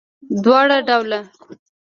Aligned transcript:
دواړه 0.43 0.77
ډوله 0.87 1.19